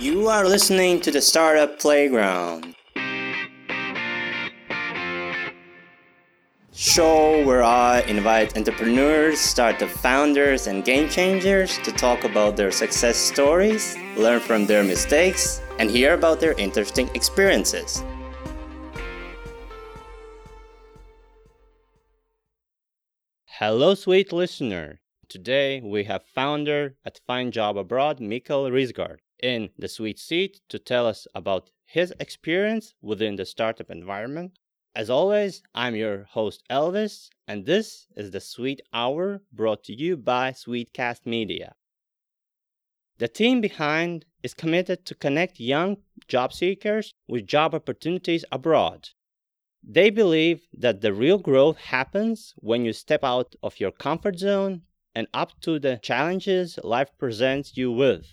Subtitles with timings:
[0.00, 2.74] You are listening to the Startup Playground.
[6.72, 13.18] Show where I invite entrepreneurs, startup founders, and game changers to talk about their success
[13.18, 18.02] stories, learn from their mistakes, and hear about their interesting experiences.
[23.44, 25.00] Hello, sweet listener.
[25.28, 30.78] Today we have founder at Find Job Abroad, Mikkel Risgaard, in the sweet seat to
[30.78, 34.58] tell us about his experience within the startup environment.
[34.94, 40.16] As always, I'm your host Elvis, and this is the Sweet Hour brought to you
[40.16, 41.74] by Sweetcast Media.
[43.18, 49.10] The team behind is committed to connect young job seekers with job opportunities abroad
[49.82, 54.82] they believe that the real growth happens when you step out of your comfort zone
[55.14, 58.26] and up to the challenges life presents you with.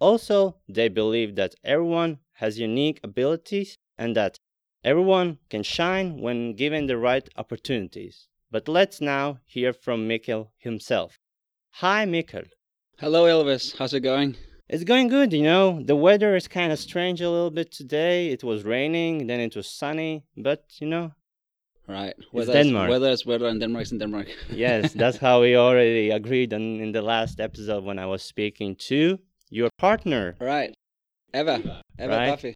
[0.00, 4.38] Also, they believe that everyone has unique abilities and that
[4.82, 8.28] everyone can shine when given the right opportunities.
[8.50, 11.18] But let's now hear from Mikkel himself.
[11.78, 12.48] Hi, Mikkel.
[12.98, 13.76] Hello, Elvis.
[13.76, 14.36] How's it going?
[14.68, 15.82] It's going good, you know.
[15.82, 18.28] The weather is kind of strange a little bit today.
[18.28, 21.12] It was raining, then it was sunny, but you know.
[21.86, 22.14] Right.
[22.32, 22.88] Weather it's Denmark.
[22.88, 24.28] Weather is weather and Denmark is in Denmark.
[24.50, 28.74] yes, that's how we already agreed on in the last episode when I was speaking
[28.88, 29.18] to
[29.50, 30.36] your partner.
[30.40, 30.74] Right.
[31.34, 31.82] Eva.
[31.98, 32.30] Eva right?
[32.30, 32.54] Buffy.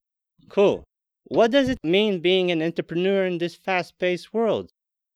[0.48, 0.84] Cool.
[1.24, 4.70] What does it mean being an entrepreneur in this fast paced world?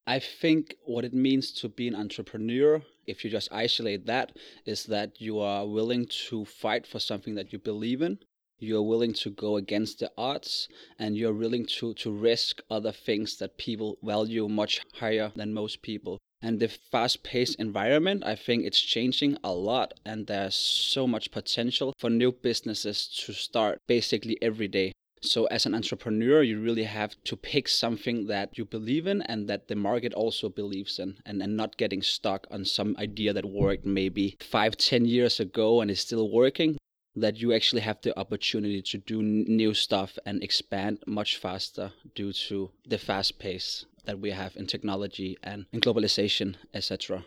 [0.06, 4.32] I think what it means to be an entrepreneur, if you just isolate that,
[4.66, 8.18] is that you are willing to fight for something that you believe in.
[8.58, 13.36] You're willing to go against the odds and you're willing to, to risk other things
[13.38, 16.18] that people value much higher than most people.
[16.42, 21.30] And the fast paced environment, I think it's changing a lot, and there's so much
[21.30, 24.92] potential for new businesses to start basically every day.
[25.24, 29.48] So, as an entrepreneur, you really have to pick something that you believe in and
[29.48, 33.44] that the market also believes in, and, and not getting stuck on some idea that
[33.44, 36.76] worked maybe five, ten years ago and is still working.
[37.14, 42.32] That you actually have the opportunity to do new stuff and expand much faster due
[42.48, 47.24] to the fast pace that we have in technology and in globalization, etc.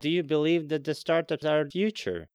[0.00, 2.28] Do you believe that the startups are the future?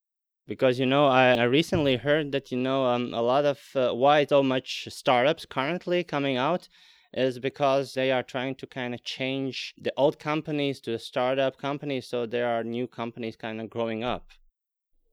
[0.47, 3.93] because you know I, I recently heard that you know um, a lot of uh,
[3.93, 6.69] why so much startups currently coming out
[7.13, 11.57] is because they are trying to kind of change the old companies to the startup
[11.57, 14.27] companies so there are new companies kind of growing up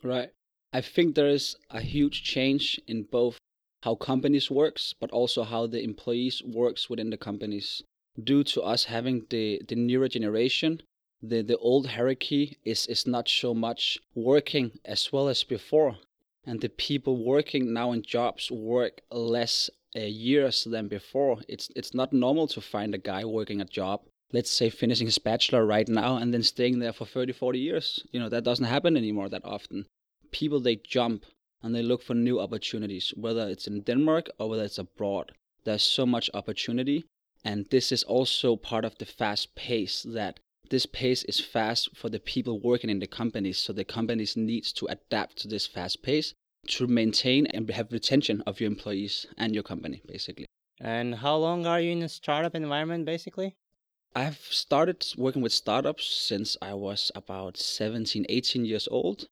[0.02, 0.31] right
[0.72, 3.38] i think there is a huge change in both
[3.83, 7.83] how companies works but also how the employees works within the companies
[8.22, 10.81] due to us having the the newer generation
[11.22, 15.99] the, the old hierarchy is, is not so much working as well as before.
[16.44, 21.41] And the people working now in jobs work less uh, years than before.
[21.47, 24.00] It's, it's not normal to find a guy working a job,
[24.32, 28.05] let's say finishing his bachelor right now and then staying there for 30, 40 years.
[28.11, 29.87] You know, that doesn't happen anymore that often.
[30.32, 31.25] People, they jump
[31.62, 35.32] and they look for new opportunities, whether it's in Denmark or whether it's abroad.
[35.65, 37.04] There's so much opportunity.
[37.44, 40.41] And this is also part of the fast pace that
[40.72, 44.72] this pace is fast for the people working in the companies so the companies needs
[44.72, 46.32] to adapt to this fast pace
[46.66, 50.47] to maintain and have retention of your employees and your company basically
[50.81, 53.54] and how long are you in a startup environment basically
[54.16, 59.26] i've started working with startups since i was about 17 18 years old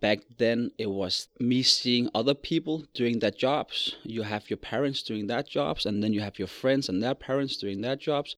[0.00, 5.02] back then it was me seeing other people doing their jobs you have your parents
[5.02, 8.36] doing their jobs and then you have your friends and their parents doing their jobs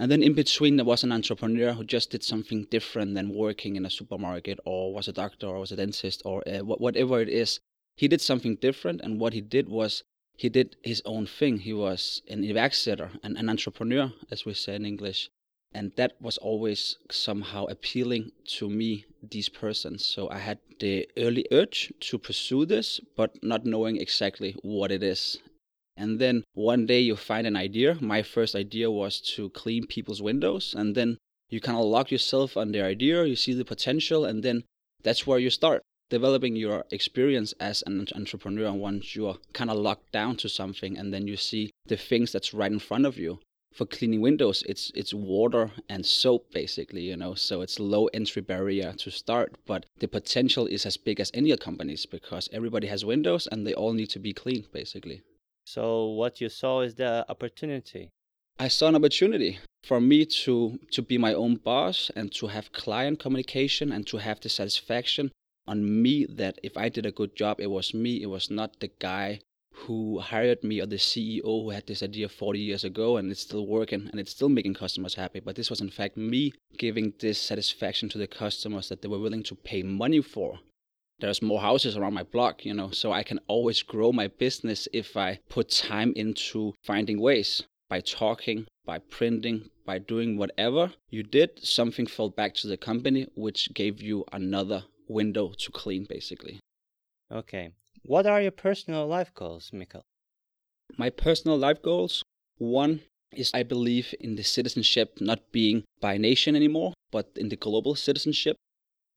[0.00, 3.74] and then in between, there was an entrepreneur who just did something different than working
[3.74, 7.28] in a supermarket or was a doctor or was a dentist or uh, whatever it
[7.28, 7.58] is.
[7.96, 10.04] He did something different, and what he did was
[10.36, 11.58] he did his own thing.
[11.58, 15.30] He was an iværksætter, an, an entrepreneur, as we say in English.
[15.72, 20.06] And that was always somehow appealing to me, these persons.
[20.06, 25.02] So I had the early urge to pursue this, but not knowing exactly what it
[25.02, 25.38] is.
[25.96, 27.98] And then one day you find an idea.
[28.00, 30.74] My first idea was to clean people's windows.
[30.76, 31.18] And then
[31.50, 34.64] you kind of lock yourself on the idea, you see the potential, and then
[35.02, 40.10] that's where you start developing your experience as an entrepreneur once you're kind of locked
[40.12, 43.38] down to something and then you see the things that's right in front of you
[43.72, 48.42] for cleaning windows it's it's water and soap basically you know so it's low entry
[48.42, 53.04] barrier to start but the potential is as big as any companies because everybody has
[53.04, 55.22] windows and they all need to be cleaned basically
[55.68, 58.08] so what you saw is the opportunity.
[58.58, 62.72] I saw an opportunity for me to to be my own boss and to have
[62.72, 65.30] client communication and to have the satisfaction
[65.66, 68.22] on me that if I did a good job, it was me.
[68.22, 69.40] It was not the guy
[69.86, 73.40] who hired me or the CEO who had this idea 40 years ago and it's
[73.40, 75.40] still working and it's still making customers happy.
[75.40, 79.18] But this was in fact me giving this satisfaction to the customers that they were
[79.18, 80.58] willing to pay money for.
[81.20, 84.86] There's more houses around my block, you know, so I can always grow my business
[84.92, 91.22] if I put time into finding ways by talking, by printing, by doing whatever you
[91.22, 96.60] did, something fell back to the company, which gave you another window to clean, basically.
[97.32, 97.70] Okay.
[98.02, 100.02] What are your personal life goals, Mikkel?
[100.96, 102.24] My personal life goals
[102.58, 103.02] one
[103.32, 107.94] is I believe in the citizenship not being by nation anymore, but in the global
[107.94, 108.56] citizenship.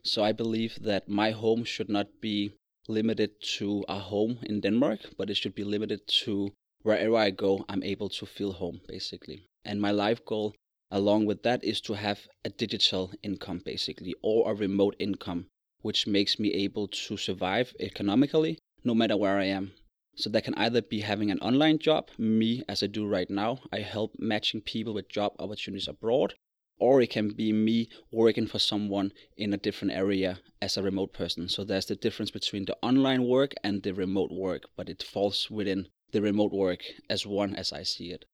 [0.03, 2.53] So I believe that my home should not be
[2.87, 6.51] limited to a home in Denmark, but it should be limited to
[6.83, 9.45] wherever I go, I'm able to feel home, basically.
[9.65, 10.55] And my life goal
[10.91, 15.47] along with that is to have a digital income, basically, or a remote income,
[15.81, 19.73] which makes me able to survive economically no matter where I am.
[20.15, 23.59] So that can either be having an online job, me as I do right now,
[23.71, 26.33] I help matching people with job opportunities abroad,
[26.77, 31.13] or it can be me working for someone in a different area as a remote
[31.13, 31.47] person.
[31.47, 35.49] So there's the difference between the online work and the remote work, but it falls
[35.49, 38.25] within the remote work as one as I see it.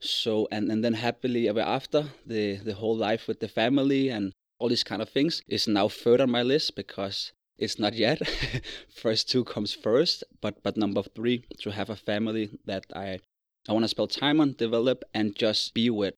[0.00, 4.32] So and, and then happily ever after, the, the whole life with the family and
[4.58, 7.32] all these kind of things is now third on my list because
[7.62, 8.20] it's not yet.
[8.94, 13.20] first two comes first, but but number three, to have a family that I
[13.68, 16.14] I want to spend time on, develop, and just be with.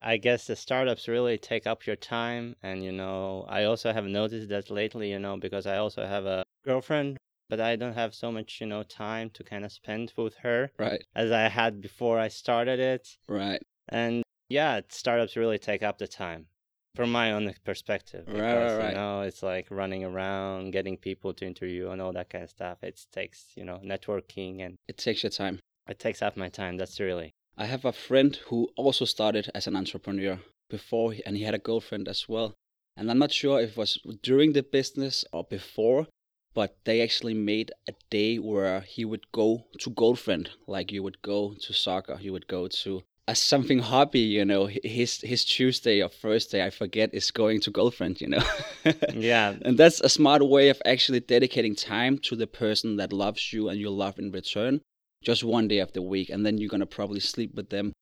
[0.00, 4.06] I guess the startups really take up your time, and you know, I also have
[4.06, 7.18] noticed that lately, you know, because I also have a girlfriend,
[7.50, 10.70] but I don't have so much, you know, time to kind of spend with her,
[10.78, 15.98] right, as I had before I started it, right, and yeah, startups really take up
[15.98, 16.46] the time
[16.94, 18.26] from my own perspective.
[18.26, 18.88] Because, right, right, right.
[18.90, 22.50] You know, it's like running around, getting people to interview, and all that kind of
[22.50, 22.78] stuff.
[22.82, 25.60] It takes, you know, networking and it takes your time.
[25.88, 26.76] It takes up my time.
[26.76, 27.32] That's really.
[27.56, 30.38] I have a friend who also started as an entrepreneur
[30.68, 32.54] before, and he had a girlfriend as well.
[32.96, 36.06] And I'm not sure if it was during the business or before,
[36.54, 41.22] but they actually made a day where he would go to girlfriend, like you would
[41.22, 46.02] go to soccer, you would go to as something hobby, you know, his his Tuesday
[46.02, 48.44] or Thursday, I forget, is going to girlfriend, you know.
[49.14, 49.54] yeah.
[49.62, 53.68] And that's a smart way of actually dedicating time to the person that loves you
[53.68, 54.80] and you love in return,
[55.22, 57.92] just one day of the week, and then you're gonna probably sleep with them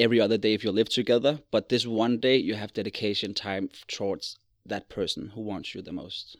[0.00, 1.38] every other day if you live together.
[1.52, 4.36] But this one day, you have dedication time towards
[4.66, 6.36] that person who wants you the most.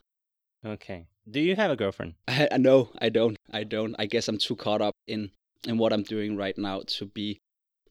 [0.67, 1.07] Okay.
[1.31, 2.15] Do you have a girlfriend?
[2.27, 3.37] I, no, I don't.
[3.53, 3.95] I don't.
[4.01, 5.31] I guess I'm too caught up in
[5.69, 7.39] in what I'm doing right now to be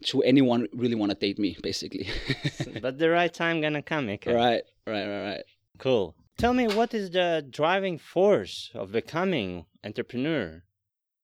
[0.06, 2.10] to anyone really want to date me, basically.
[2.82, 4.34] but the right time gonna come, okay?
[4.34, 5.44] Right, right, right, right.
[5.78, 6.16] Cool.
[6.38, 10.64] Tell me, what is the driving force of becoming entrepreneur?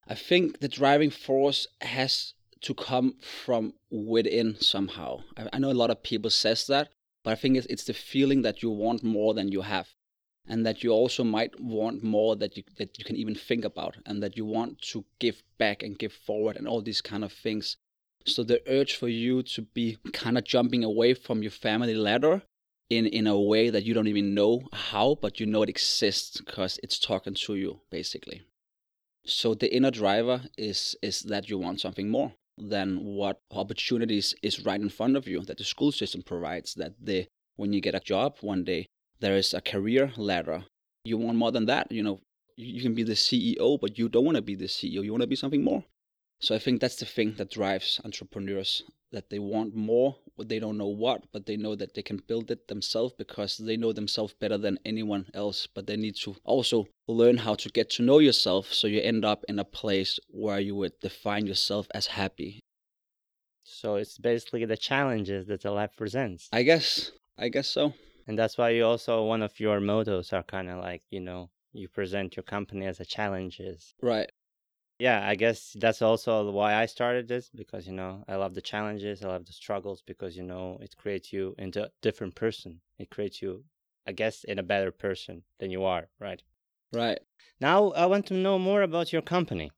[0.07, 5.21] I think the driving force has to come from within somehow.
[5.37, 6.89] I, I know a lot of people says that,
[7.23, 9.87] but I think it's, it's the feeling that you want more than you have
[10.47, 13.97] and that you also might want more that you that you can even think about
[14.05, 17.33] and that you want to give back and give forward and all these kind of
[17.33, 17.77] things
[18.27, 22.43] so the urge for you to be kind of jumping away from your family ladder
[22.89, 26.39] in in a way that you don't even know how but you know it exists
[26.41, 28.41] because it's talking to you basically
[29.25, 34.65] so the inner driver is is that you want something more than what opportunities is
[34.65, 37.95] right in front of you that the school system provides that the when you get
[37.95, 38.87] a job one day
[39.19, 40.65] there is a career ladder.
[41.03, 41.91] You want more than that.
[41.91, 42.19] You know,
[42.55, 45.03] you can be the CEO, but you don't want to be the CEO.
[45.03, 45.83] You want to be something more.
[46.39, 50.77] So I think that's the thing that drives entrepreneurs that they want more, they don't
[50.77, 54.33] know what, but they know that they can build it themselves because they know themselves
[54.33, 55.67] better than anyone else.
[55.67, 59.25] But they need to also learn how to get to know yourself so you end
[59.25, 62.59] up in a place where you would define yourself as happy.
[63.63, 66.49] So it's basically the challenges that the life presents.
[66.51, 67.11] I guess.
[67.37, 67.93] I guess so
[68.27, 71.49] and that's why you also one of your mottos are kind of like you know
[71.73, 74.29] you present your company as a challenges right
[74.99, 78.61] yeah i guess that's also why i started this because you know i love the
[78.61, 82.81] challenges i love the struggles because you know it creates you into a different person.
[82.97, 83.63] It creates you
[84.07, 86.41] i guess in a better person than you are right?
[86.93, 87.19] Right.
[87.59, 89.71] Now i want to know more about your company.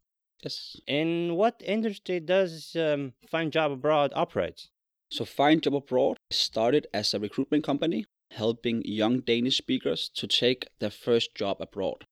[0.43, 0.79] Yes.
[0.87, 4.69] In what industry does um, find job abroad operate
[5.11, 10.67] so find job abroad started as a recruitment company helping young Danish speakers to take
[10.79, 12.05] their first job abroad.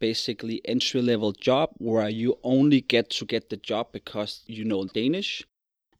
[0.00, 4.84] Basically, entry level job where you only get to get the job because you know
[4.84, 5.44] Danish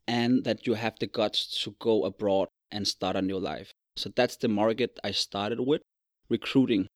[0.07, 3.73] and that you have the guts to go abroad and start a new life.
[3.95, 5.81] So that's the market I started with
[6.29, 6.87] recruiting.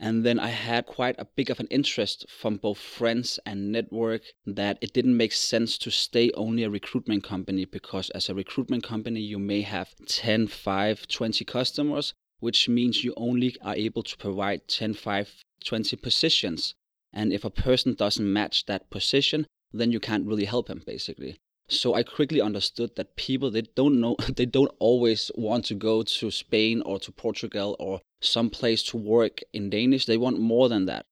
[0.00, 4.22] And then I had quite a big of an interest from both friends and network
[4.46, 8.84] that it didn't make sense to stay only a recruitment company because as a recruitment
[8.84, 14.16] company, you may have 10, 5, 20 customers, which means you only are able to
[14.16, 16.74] provide 10, 5, 20 positions.
[17.12, 21.38] And if a person doesn't match that position, then you can't really help him basically.
[21.70, 26.02] So I quickly understood that people they don't know they don't always want to go
[26.02, 30.06] to Spain or to Portugal or some place to work in Danish.
[30.06, 31.04] They want more than that.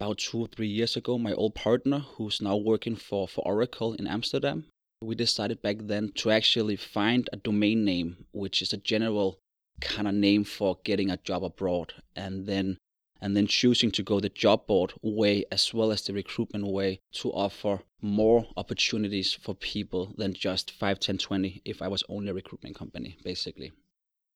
[0.00, 3.94] About two or three years ago, my old partner, who's now working for, for Oracle
[3.94, 4.66] in Amsterdam,
[5.00, 9.38] we decided back then to actually find a domain name, which is a general
[9.80, 11.94] kind of name for getting a job abroad.
[12.16, 12.78] And then
[13.24, 17.00] and then choosing to go the job board way as well as the recruitment way
[17.10, 22.28] to offer more opportunities for people than just 5 10 20 if i was only
[22.28, 23.72] a recruitment company basically.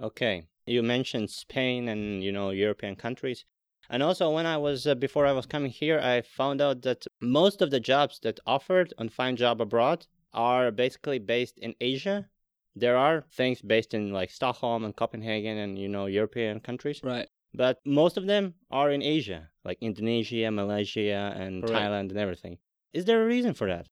[0.02, 0.47] Okay.
[0.64, 3.45] You mentioned spain and you know european countries.
[3.90, 7.07] And also when i was uh, before i was coming here i found out that
[7.21, 12.30] most of the jobs that offered on find job abroad are basically based in asia.
[12.75, 17.02] There are things based in like stockholm and copenhagen and you know european countries.
[17.04, 21.78] Right but most of them are in Asia, like Indonesia, Malaysia, and Correct.
[21.78, 22.58] Thailand, and everything.
[22.92, 23.86] Is there a reason for that?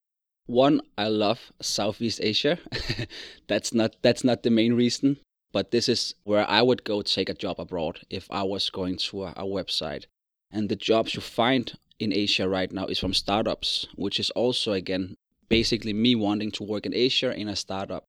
[0.46, 2.58] One, I love Southeast Asia.
[3.48, 5.18] that's not that's not the main reason,
[5.52, 8.96] but this is where I would go take a job abroad if I was going
[9.08, 10.04] to a, a website.
[10.50, 14.72] And the jobs you find in Asia right now is from startups, which is also
[14.72, 15.16] again
[15.48, 18.06] basically me wanting to work in Asia in a startup.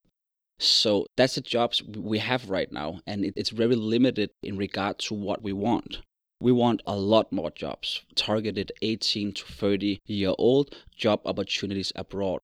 [0.60, 5.14] So that's the jobs we have right now, and it's very limited in regard to
[5.14, 6.00] what we want.
[6.40, 12.40] We want a lot more jobs, targeted 18 to 30 year old job opportunities abroad.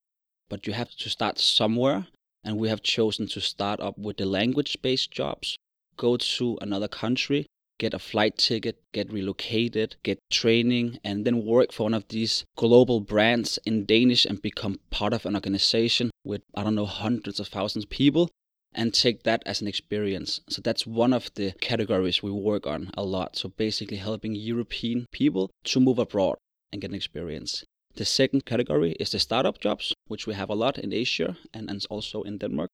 [0.50, 2.08] But you have to start somewhere,
[2.43, 5.58] and we have chosen to start up with the language based jobs.
[5.98, 7.48] Go to another country,
[7.80, 12.46] get a flight ticket, get relocated, get training, and then work for one of these
[12.56, 17.39] global brands in Danish and become part of an organization with, I don't know, hundreds
[17.39, 18.30] of thousands of people
[18.75, 20.42] and take that as an experience.
[20.50, 23.36] So that's one of the categories we work on a lot.
[23.36, 26.38] So basically helping European people to move abroad
[26.72, 27.63] and get an experience.
[27.96, 31.70] The second category is the startup jobs, which we have a lot in Asia and,
[31.70, 32.70] and also in Denmark.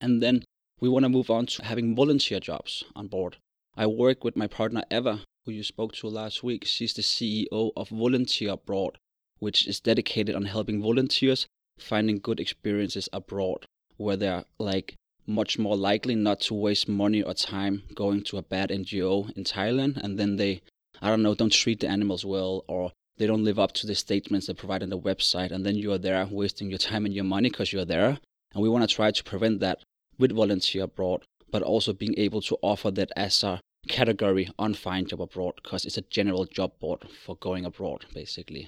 [0.00, 0.44] And then
[0.80, 3.36] we want to move on to having volunteer jobs on board.
[3.74, 6.64] I work with my partner Eva, who you spoke to last week.
[6.66, 8.98] She's the CEO of Volunteer Abroad,
[9.38, 11.46] which is dedicated on helping volunteers
[11.78, 13.64] finding good experiences abroad,
[13.96, 14.94] where they're like
[15.26, 19.44] much more likely not to waste money or time going to a bad NGO in
[19.44, 20.60] Thailand and then they,
[21.00, 23.94] I don't know, don't treat the animals well or they don't live up to the
[23.94, 27.14] statements they provide on the website and then you are there wasting your time and
[27.14, 28.18] your money because you're there.
[28.52, 29.78] And we want to try to prevent that
[30.18, 31.22] with Volunteer Abroad
[31.52, 35.84] but also being able to offer that as a category on Find Job Abroad because
[35.84, 38.66] it's a general job board for going abroad, basically.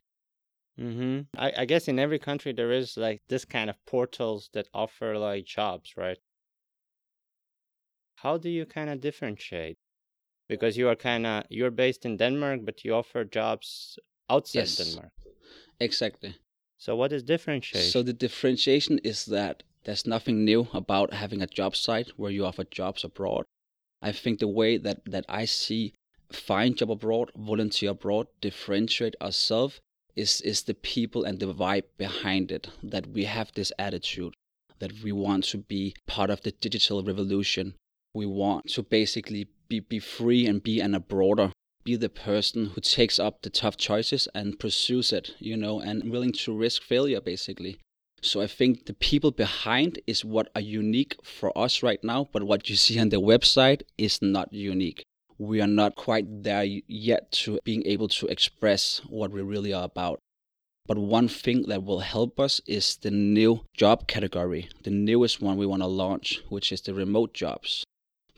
[0.79, 1.21] Mm-hmm.
[1.39, 5.17] I, I guess in every country there is like this kind of portals that offer
[5.19, 6.19] like jobs, right?
[8.17, 9.77] How do you kind of differentiate?
[10.49, 13.99] Because you are kind of you're based in Denmark, but you offer jobs
[14.29, 15.13] outside yes, Denmark.
[15.81, 16.37] Exactly.
[16.77, 17.91] So what is differentiation?
[17.91, 22.45] So the differentiation is that there's nothing new about having a job site where you
[22.45, 23.45] offer jobs abroad.
[24.03, 25.95] I think the way that, that I see
[26.33, 29.81] find job abroad, volunteer abroad, differentiate ourselves
[30.17, 32.69] is is the people and the vibe behind it.
[32.83, 34.35] That we have this attitude
[34.79, 37.75] that we want to be part of the digital revolution.
[38.15, 41.53] We want to basically be, be free and be an abroader,
[41.85, 46.11] be the person who takes up the tough choices and pursues it, you know, and
[46.11, 47.79] willing to risk failure basically.
[48.25, 52.45] So I think the people behind is what are unique for us right now, but
[52.45, 55.05] what you see on the website is not unique.
[55.37, 59.85] We are not quite there yet to being able to express what we really are
[59.85, 60.21] about.
[60.87, 65.59] But one thing that will help us is the new job category, the newest one
[65.59, 67.85] we want to launch, which is the remote jobs.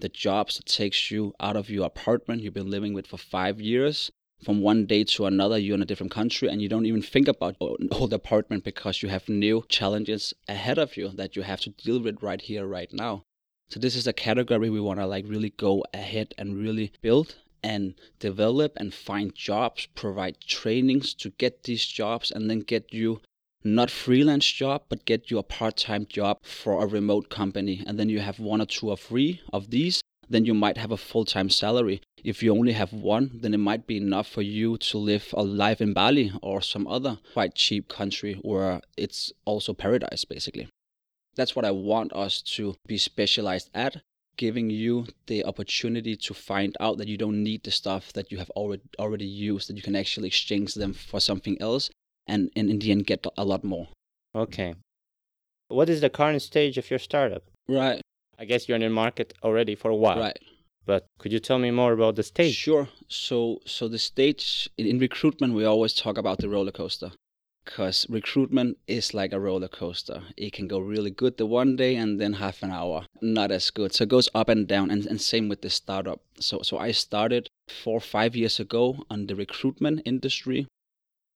[0.01, 3.61] The jobs that takes you out of your apartment you've been living with for five
[3.61, 4.11] years
[4.43, 7.29] from one day to another you're in a different country and you don't even think
[7.29, 11.71] about old apartment because you have new challenges ahead of you that you have to
[11.71, 13.23] deal with right here right now
[13.69, 17.37] so this is a category we want to like really go ahead and really build
[17.63, 23.21] and develop and find jobs provide trainings to get these jobs and then get you
[23.65, 28.09] not freelance job but get you a part-time job for a remote company and then
[28.09, 31.49] you have one or two or three of these then you might have a full-time
[31.49, 32.01] salary.
[32.27, 35.45] If you only have one, then it might be enough for you to live a
[35.45, 40.69] life in Bali or some other quite cheap country where it's also paradise basically.
[41.37, 44.03] That's what I want us to be specialized at
[44.37, 48.39] giving you the opportunity to find out that you don't need the stuff that you
[48.39, 51.91] have already already used, that you can actually exchange them for something else,
[52.27, 53.87] and, and in the end get a lot more.
[54.35, 54.75] Okay.
[55.69, 57.45] What is the current stage of your startup?
[57.69, 58.01] Right.
[58.37, 60.19] I guess you're in the market already for a while.
[60.19, 60.39] Right.
[60.87, 62.55] But could you tell me more about the stage?
[62.55, 62.89] Sure.
[63.09, 67.11] So so the stage in, recruitment we always talk about the roller coaster
[67.65, 70.23] because recruitment is like a roller coaster.
[70.37, 73.71] It can go really good the one day and then half an hour not as
[73.71, 73.93] good.
[73.93, 76.21] So it goes up and down, and, and same with the startup.
[76.39, 80.69] So so I started four five years ago on the recruitment industry,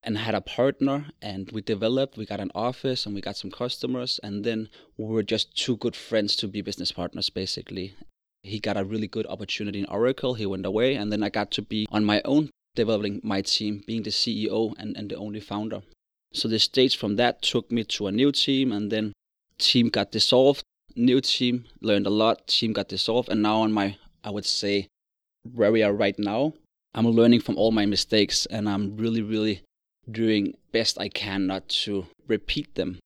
[0.03, 2.17] and had a partner, and we developed.
[2.17, 5.77] We got an office, and we got some customers, and then we were just two
[5.77, 7.95] good friends to be business partners, basically.
[8.43, 10.33] He got a really good opportunity in Oracle.
[10.33, 13.83] He went away, and then I got to be on my own developing my team,
[13.85, 15.81] being the CEO and, and the only founder.
[16.33, 19.13] So the stage from that took me to a new team, and then
[19.57, 20.63] team got dissolved.
[20.95, 22.47] New team learned a lot.
[22.47, 24.87] Team got dissolved, and now on my, I would say,
[25.43, 26.53] where we are right now,
[26.93, 29.61] I'm learning from all my mistakes, and I'm really, really
[30.09, 32.99] doing best I can not to repeat them.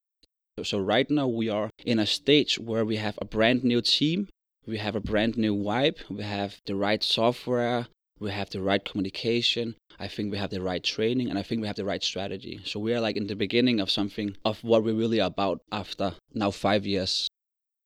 [0.63, 4.30] So right now we are in a stage where we have a brand new team,
[4.67, 7.88] we have a brand new vibe, we have the right software,
[8.19, 11.62] we have the right communication, I think we have the right training, and I think
[11.62, 12.60] we have the right strategy.
[12.65, 15.62] So we are like in the beginning of something of what we really are about
[15.72, 17.27] after now five years.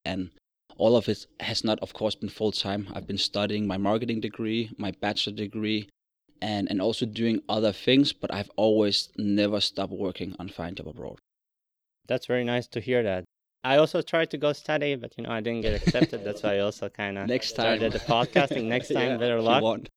[0.04, 0.30] And
[0.76, 2.88] all of it has not, of course, been full time.
[2.94, 5.88] I've been studying my marketing degree, my bachelor degree,
[6.40, 10.88] and, and also doing other things, but I've always never stopped working on Find Job
[10.88, 11.18] Abroad.
[12.08, 13.24] That's very nice to hear that.
[13.62, 16.24] I also tried to go study, but you know I didn't get accepted.
[16.24, 18.64] That's why I also kind of next time started the podcasting.
[18.74, 19.88] Next time, yeah, better luck.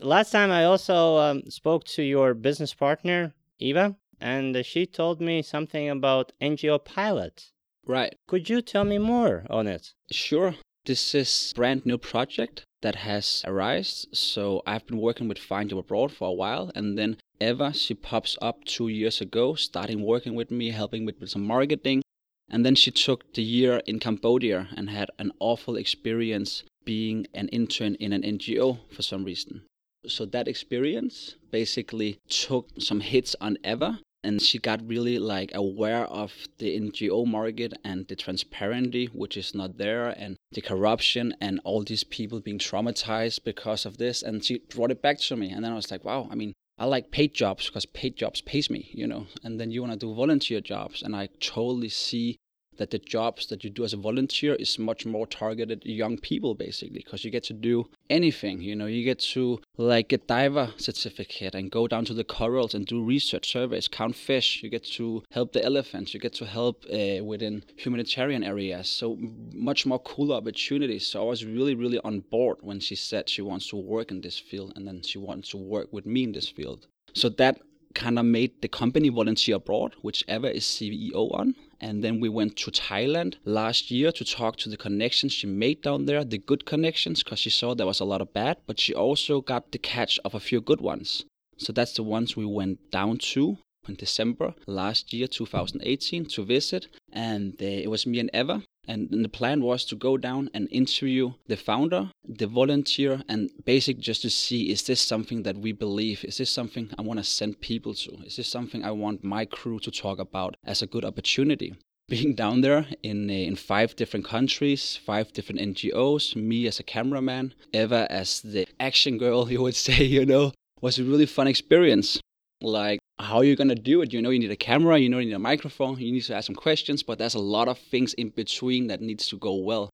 [0.00, 5.42] Last time I also um, spoke to your business partner Eva, and she told me
[5.42, 7.50] something about NGO Pilot.
[7.86, 8.14] Right.
[8.26, 9.92] Could you tell me more on it?
[10.10, 10.54] Sure.
[10.86, 14.14] This is brand new project that has arisen.
[14.14, 17.94] So I've been working with Find Job Abroad for a while, and then Eva, she
[17.94, 22.02] pops up two years ago, starting working with me, helping with, with some marketing.
[22.50, 27.48] And then she took the year in Cambodia and had an awful experience being an
[27.48, 29.62] intern in an NGO for some reason.
[30.06, 36.04] So that experience basically took some hits on Eva and she got really like aware
[36.04, 41.60] of the NGO market and the transparency which is not there and the corruption and
[41.64, 45.50] all these people being traumatized because of this and she brought it back to me
[45.50, 48.40] and then I was like wow I mean I like paid jobs because paid jobs
[48.40, 51.90] pays me you know and then you want to do volunteer jobs and I totally
[51.90, 52.38] see
[52.80, 56.54] that the jobs that you do as a volunteer is much more targeted young people
[56.54, 58.86] basically because you get to do anything you know?
[58.86, 63.04] You get to like get diver certificate and go down to the corals and do
[63.04, 67.22] research surveys count fish you get to help the elephants you get to help uh,
[67.22, 68.88] within humanitarian areas.
[68.88, 69.18] So
[69.52, 71.06] much more cool opportunities.
[71.06, 74.22] So i was really really on board when she said she wants to work in
[74.22, 76.86] this field and then she wants to work with me in this field.
[77.12, 77.60] So that
[77.94, 81.54] kind of made the company volunteer abroad, whichever is CEO on.
[81.80, 85.82] And then we went to Thailand last year to talk to the connections she made
[85.82, 88.78] down there, the good connections, because she saw there was a lot of bad, but
[88.78, 91.24] she also got the catch of a few good ones.
[91.56, 96.88] So that's the ones we went down to in December last year, 2018, to visit.
[97.12, 98.62] And uh, it was me and Eva.
[98.90, 104.02] And the plan was to go down and interview the founder, the volunteer, and basically
[104.02, 106.24] just to see is this something that we believe?
[106.24, 108.10] Is this something I want to send people to?
[108.26, 111.76] Is this something I want my crew to talk about as a good opportunity?
[112.08, 117.54] Being down there in, in five different countries, five different NGOs, me as a cameraman,
[117.72, 122.18] Eva as the action girl, you would say, you know, was a really fun experience.
[122.60, 124.12] Like how are you going to do it?
[124.12, 126.34] You know, you need a camera, you know, you need a microphone, you need to
[126.34, 129.54] ask some questions, but there's a lot of things in between that needs to go
[129.54, 129.90] well.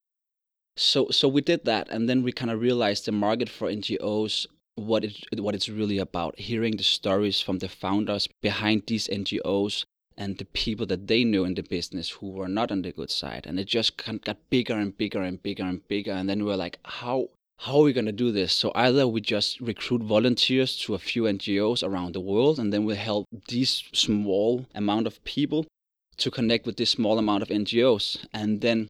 [0.77, 4.47] So, so we did that, and then we kind of realized the market for NGOs,
[4.75, 9.85] what it what it's really about, hearing the stories from the founders behind these NGOs
[10.19, 13.11] and the people that they knew in the business who were not on the good
[13.11, 16.51] side, and it just got bigger and bigger and bigger and bigger, and then we
[16.51, 17.29] were like, how
[17.59, 18.53] how are we going to do this?
[18.53, 22.85] So either we just recruit volunteers to a few NGOs around the world, and then
[22.85, 25.67] we help these small amount of people
[26.19, 28.27] to connect with this small amount of NGOs.
[28.33, 28.89] And then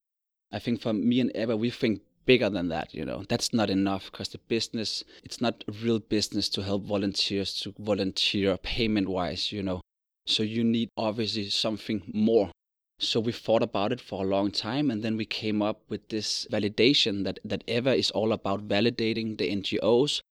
[0.53, 3.25] I think for me and Eva, we think bigger than that, you know.
[3.29, 8.57] That's not enough because the business, it's not real business to help volunteers to volunteer
[8.59, 9.81] payment wise, you know.
[10.27, 12.51] So you need obviously something more
[12.99, 16.09] so we thought about it for a long time, and then we came up with
[16.09, 20.23] this validation that that Eva is all about validating the NGOs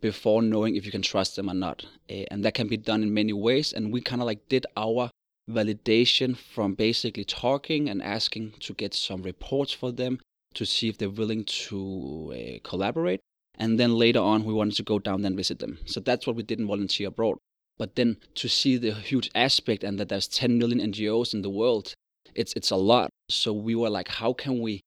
[0.00, 3.02] before knowing if you can trust them or not, uh, and that can be done
[3.02, 3.72] in many ways.
[3.72, 5.10] And we kind of like did our
[5.50, 10.20] validation from basically talking and asking to get some reports for them,
[10.54, 13.20] to see if they're willing to uh, collaborate.
[13.56, 15.78] And then later on, we wanted to go down and visit them.
[15.84, 17.38] So that's what we did in Volunteer Abroad.
[17.76, 21.50] But then to see the huge aspect and that there's 10 million NGOs in the
[21.50, 21.94] world,
[22.34, 23.10] it's it's a lot.
[23.30, 24.82] So we were like, how can we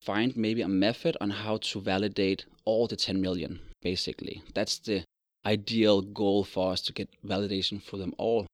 [0.00, 4.42] find maybe a method on how to validate all the 10 million, basically.
[4.54, 5.04] That's the
[5.44, 8.46] ideal goal for us to get validation for them all.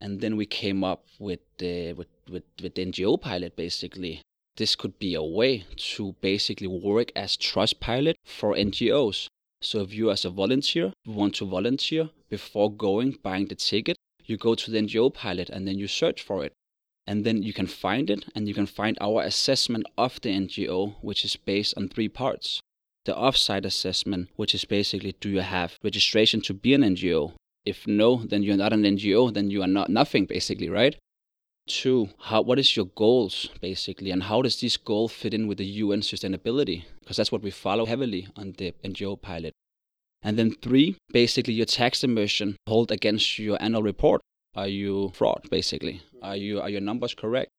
[0.00, 4.22] And then we came up with the with, with, with the NGO pilot basically.
[4.56, 9.28] This could be a way to basically work as Trustpilot for NGOs.
[9.62, 14.36] So if you as a volunteer want to volunteer before going buying the ticket, you
[14.36, 16.52] go to the NGO pilot and then you search for it.
[17.10, 20.94] And then you can find it and you can find our assessment of the NGO,
[21.00, 22.60] which is based on three parts.
[23.04, 27.32] The offsite assessment, which is basically do you have registration to be an NGO?
[27.66, 30.94] If no, then you're not an NGO, then you are not nothing basically, right?
[31.66, 35.58] Two, how, what is your goals basically, and how does this goal fit in with
[35.58, 36.84] the UN sustainability?
[37.00, 39.52] Because that's what we follow heavily on the NGO pilot.
[40.22, 44.20] And then three, basically your tax emission hold against your annual report.
[44.54, 46.02] Are you fraud basically?
[46.22, 47.50] Are you are your numbers correct?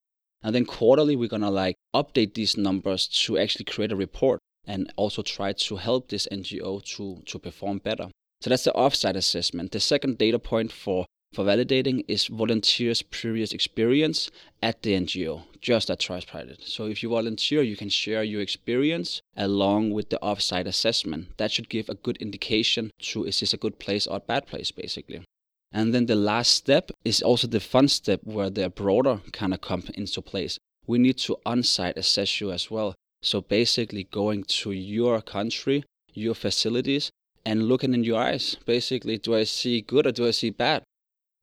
[0.43, 4.91] And then quarterly we're gonna like update these numbers to actually create a report and
[4.95, 8.10] also try to help this NGO to to perform better.
[8.41, 9.71] So that's the offsite assessment.
[9.71, 14.30] The second data point for for validating is volunteers' previous experience
[14.62, 16.67] at the NGO, just at Trustpilot.
[16.67, 21.38] So if you volunteer, you can share your experience along with the offsite assessment.
[21.38, 24.45] That should give a good indication to is this a good place or a bad
[24.45, 25.24] place, basically.
[25.71, 29.62] And then the last step is also the fun step where the broader kind of
[29.62, 30.57] come into place.
[30.86, 32.95] We need to on-site assess you as well.
[33.21, 37.12] So basically going to your country, your facilities,
[37.45, 38.57] and looking in your eyes.
[38.65, 40.84] Basically, do I see good or do I see bad?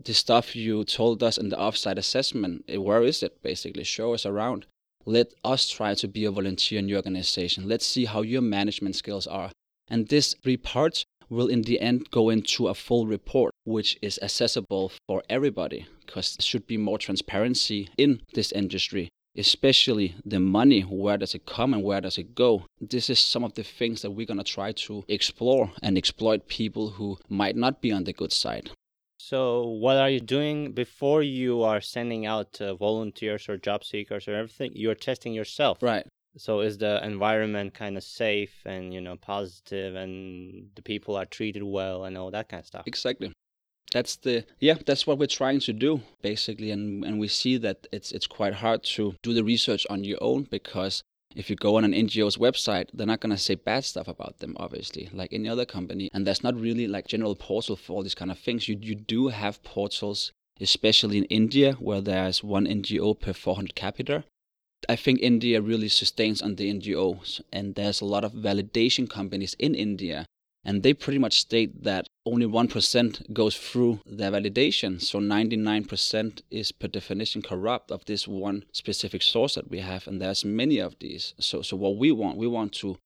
[0.04, 3.84] the stuff you told us in the offsite assessment, eh, where is it basically?
[3.84, 4.66] Show us around.
[5.04, 7.68] Let us try to be a volunteer in your organization.
[7.68, 9.50] Let's see how your management skills are.
[9.88, 14.18] And this three parts will in the end go into a full report, which is
[14.22, 20.80] accessible for everybody because there should be more transparency in this industry especially the money
[20.80, 24.02] where does it come and where does it go this is some of the things
[24.02, 28.04] that we're going to try to explore and exploit people who might not be on
[28.04, 28.70] the good side
[29.20, 34.28] so, what are you doing before you are sending out uh, volunteers or job seekers
[34.28, 34.70] or everything?
[34.74, 35.82] You're testing yourself.
[35.82, 36.06] Right.
[36.36, 41.24] So, is the environment kind of safe and, you know, positive and the people are
[41.24, 42.84] treated well and all that kind of stuff?
[42.86, 43.32] Exactly.
[43.92, 47.86] That's the yeah, that's what we're trying to do basically and and we see that
[47.90, 51.02] it's it's quite hard to do the research on your own because
[51.36, 54.38] if you go on an NGO's website, they're not going to say bad stuff about
[54.38, 56.08] them, obviously, like any other company.
[56.12, 58.68] And there's not really like general portal for all these kind of things.
[58.68, 64.24] You, you do have portals, especially in India, where there's one NGO per 400 capita.
[64.88, 69.54] I think India really sustains on the NGOs, and there's a lot of validation companies
[69.58, 70.26] in India
[70.68, 75.00] and they pretty much state that only 1% goes through their validation.
[75.00, 80.06] So 99% is per definition corrupt of this one specific source that we have.
[80.06, 81.32] And there's many of these.
[81.40, 82.98] So, so what we want, we want to,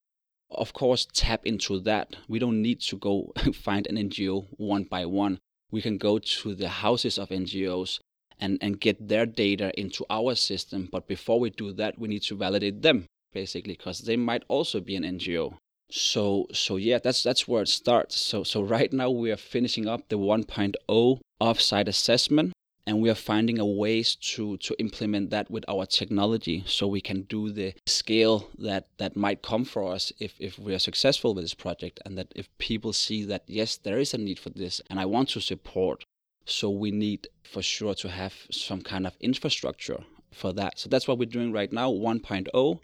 [0.51, 2.17] of course, tap into that.
[2.27, 5.39] We don't need to go find an NGO one by one.
[5.71, 8.01] We can go to the houses of NGOs
[8.41, 10.89] and, and get their data into our system.
[10.91, 14.81] But before we do that, we need to validate them, basically, because they might also
[14.81, 15.55] be an NGO
[15.95, 19.87] so so yeah that's that's where it starts so so right now we are finishing
[19.87, 22.53] up the 1.0 offsite assessment
[22.87, 27.01] and we are finding a ways to to implement that with our technology so we
[27.01, 31.35] can do the scale that that might come for us if if we are successful
[31.35, 34.51] with this project and that if people see that yes there is a need for
[34.51, 36.05] this and i want to support
[36.45, 40.03] so we need for sure to have some kind of infrastructure
[40.33, 42.81] for that so that's what we're doing right now 1.0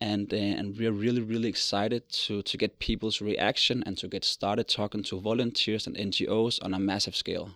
[0.00, 4.24] and uh, and we're really really excited to to get people's reaction and to get
[4.24, 7.50] started talking to volunteers and NGOs on a massive scale.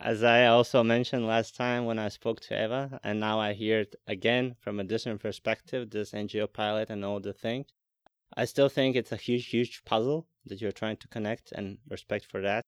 [0.00, 3.80] As I also mentioned last time when I spoke to Eva, and now I hear
[3.80, 7.66] it again from a different perspective, this NGO pilot and all the things.
[8.36, 12.26] I still think it's a huge, huge puzzle that you're trying to connect and respect
[12.26, 12.62] for that.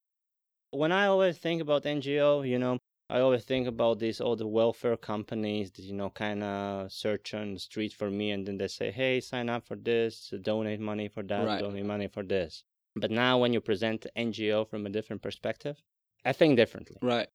[0.71, 2.79] When I always think about NGO, you know,
[3.09, 7.33] I always think about these all the welfare companies that you know kind of search
[7.33, 10.79] on the street for me, and then they say, "Hey, sign up for this, donate
[10.79, 11.59] money for that, right.
[11.59, 12.63] donate money for this."
[12.95, 15.83] But now, when you present NGO from a different perspective,
[16.23, 16.97] I think differently.
[17.01, 17.27] Right.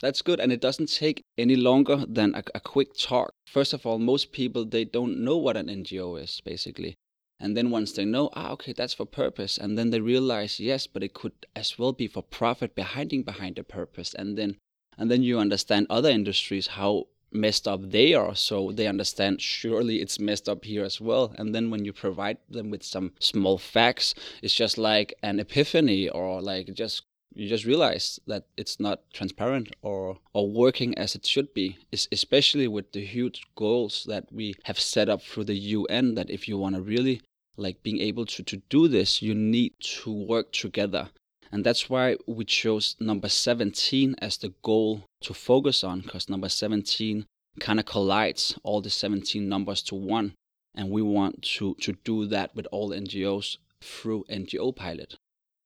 [0.00, 3.32] That's good, and it doesn't take any longer than a, a quick talk.
[3.48, 6.94] First of all, most people they don't know what an NGO is, basically.
[7.38, 10.86] And then once they know, ah, okay, that's for purpose, and then they realize, yes,
[10.86, 14.14] but it could as well be for profit behind behind the purpose.
[14.14, 14.56] And then
[14.98, 20.00] and then you understand other industries how messed up they are so they understand surely
[20.00, 23.58] it's messed up here as well and then when you provide them with some small
[23.58, 27.02] facts it's just like an epiphany or like just
[27.36, 32.08] you just realize that it's not transparent or or working as it should be it's
[32.10, 36.48] especially with the huge goals that we have set up through the UN that if
[36.48, 37.20] you want to really
[37.56, 41.10] like being able to to do this you need to work together
[41.52, 46.48] and that's why we chose number 17 as the goal to focus on, because number
[46.48, 47.26] 17
[47.60, 50.34] kind of collides all the 17 numbers to one.
[50.74, 55.15] And we want to, to do that with all NGOs through NGO Pilot.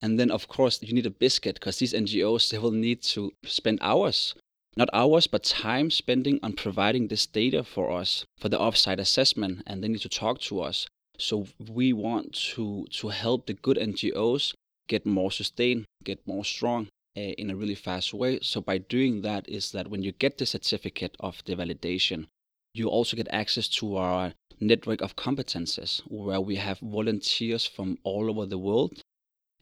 [0.03, 3.33] And then, of course, you need a biscuit because these NGOs they will need to
[3.45, 4.35] spend hours,
[4.77, 9.63] not hours, but time spending on providing this data for us for the offsite assessment,
[9.67, 10.87] and they need to talk to us.
[11.19, 14.55] So we want to to help the good NGOs
[14.89, 18.41] get more sustained, get more strong uh, in a really fast way.
[18.41, 22.27] So by doing that is that when you get the certificate of the validation,
[22.73, 28.31] you also get access to our network of competences where we have volunteers from all
[28.31, 29.03] over the world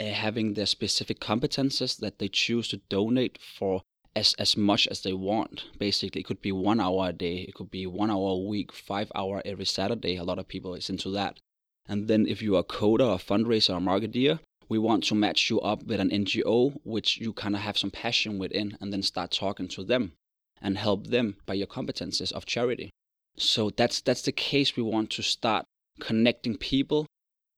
[0.00, 3.82] Uh, having their specific competences that they choose to donate for
[4.14, 5.64] as, as much as they want.
[5.78, 8.72] Basically, it could be one hour a day, it could be one hour a week,
[8.72, 10.16] five hour every Saturday.
[10.16, 11.40] A lot of people is into that.
[11.88, 15.48] And then if you are a coder, a fundraiser, or marketeer, we want to match
[15.50, 19.02] you up with an NGO which you kind of have some passion within and then
[19.02, 20.12] start talking to them
[20.60, 22.90] and help them by your competences of charity.
[23.36, 25.64] So that's that's the case we want to start
[26.00, 27.06] connecting people,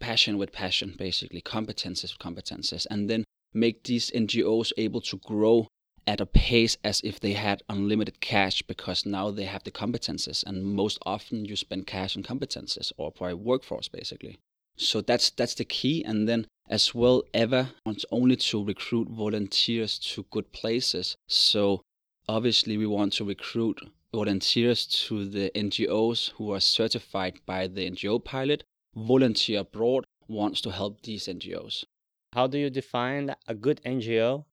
[0.00, 5.68] passion with passion basically, competences with competences and then make these NGOs able to grow
[6.06, 10.42] at a pace as if they had unlimited cash because now they have the competences
[10.44, 14.38] and most often you spend cash on competences or a workforce basically.
[14.76, 19.98] So that's that's the key and then as well ever wants only to recruit volunteers
[19.98, 21.16] to good places.
[21.28, 21.82] So
[22.28, 23.80] obviously we want to recruit
[24.12, 28.64] volunteers to the NGOs who are certified by the NGO pilot.
[28.94, 31.84] Volunteer abroad wants to help these NGOs.
[32.32, 34.44] How do you define a good NGO?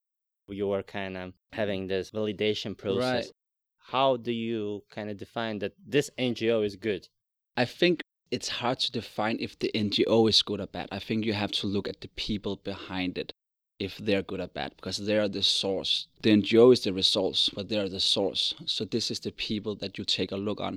[0.48, 3.26] You are kind of having this validation process.
[3.26, 3.32] Right.
[3.78, 7.08] How do you kind of define that this NGO is good?
[7.56, 10.88] I think it's hard to define if the NGO is good or bad.
[10.92, 13.32] I think you have to look at the people behind it,
[13.78, 16.06] if they're good or bad, because they are the source.
[16.22, 18.54] The NGO is the results, but they are the source.
[18.66, 20.76] So this is the people that you take a look on.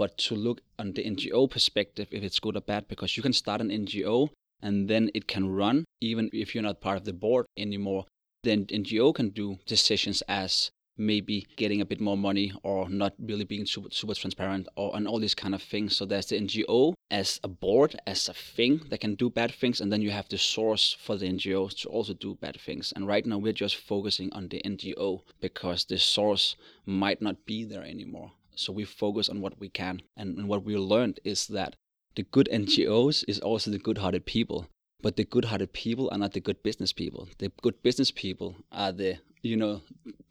[0.00, 3.34] But to look on the NGO perspective, if it's good or bad, because you can
[3.34, 4.30] start an NGO
[4.62, 8.06] and then it can run, even if you're not part of the board anymore.
[8.42, 13.44] Then NGO can do decisions as maybe getting a bit more money or not really
[13.44, 15.96] being super, super transparent or and all these kind of things.
[15.96, 19.82] So there's the NGO as a board, as a thing that can do bad things,
[19.82, 22.90] and then you have the source for the NGOs to also do bad things.
[22.96, 27.64] And right now we're just focusing on the NGO because the source might not be
[27.64, 28.32] there anymore.
[28.60, 30.02] So we focus on what we can.
[30.16, 31.76] And, and what we learned is that
[32.14, 34.66] the good NGOs is also the good-hearted people.
[35.02, 37.28] But the good-hearted people are not the good business people.
[37.38, 39.80] The good business people are the you know,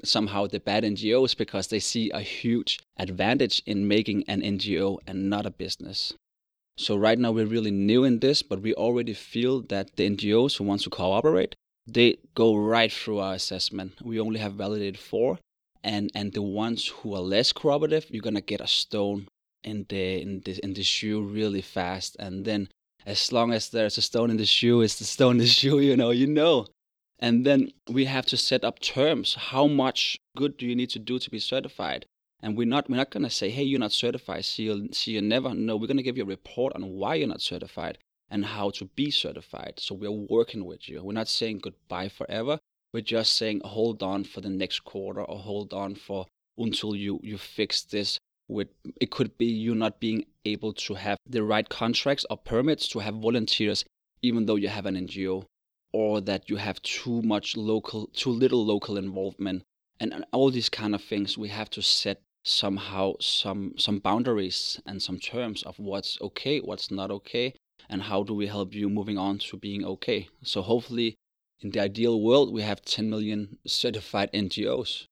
[0.03, 5.29] somehow the bad NGOs because they see a huge advantage in making an NGO and
[5.29, 6.13] not a business.
[6.77, 10.57] So right now we're really new in this, but we already feel that the NGOs
[10.57, 11.55] who want to cooperate,
[11.87, 13.93] they go right through our assessment.
[14.03, 15.39] We only have validated four,
[15.83, 19.27] and and the ones who are less cooperative, you're gonna get a stone
[19.63, 22.69] in the in the in the shoe really fast, and then
[23.05, 25.79] as long as there's a stone in the shoe, it's the stone in the shoe.
[25.79, 26.67] You know, you know.
[27.21, 29.35] And then we have to set up terms.
[29.35, 32.05] How much good do you need to do to be certified?
[32.41, 35.21] And we're not we're not gonna say, hey, you're not certified, see you see you
[35.21, 35.53] never.
[35.53, 37.97] No, we're gonna give you a report on why you're not certified
[38.29, 39.73] and how to be certified.
[39.77, 41.03] So we're working with you.
[41.03, 42.59] We're not saying goodbye forever.
[42.93, 46.25] We're just saying hold on for the next quarter or hold on for
[46.57, 51.17] until you you fix this with it could be you not being able to have
[51.25, 53.85] the right contracts or permits to have volunteers
[54.21, 55.45] even though you have an NGO
[55.91, 59.63] or that you have too much local, too little local involvement,
[59.99, 61.37] and, and all these kind of things.
[61.37, 66.91] We have to set somehow some some boundaries and some terms of what's okay, what's
[66.91, 67.53] not okay,
[67.89, 70.27] and how do we help you moving on to being okay.
[70.43, 71.15] So hopefully,
[71.61, 75.05] in the ideal world, we have 10 million certified NGOs.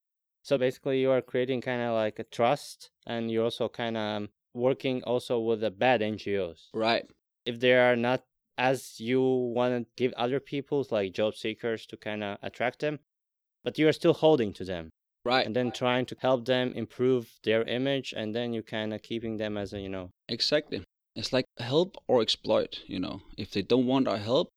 [0.43, 4.17] So basically, you are creating kind of like a trust, and you're also kind of
[4.17, 6.67] um, working also with the bad NGOs.
[6.73, 7.05] Right.
[7.45, 8.23] If they are not
[8.57, 12.99] as you want to give other people like job seekers to kind of attract them
[13.63, 14.89] but you are still holding to them
[15.25, 19.01] right and then trying to help them improve their image and then you kind of
[19.01, 20.83] keeping them as a you know exactly
[21.15, 24.49] it's like help or exploit you know if they don't want our help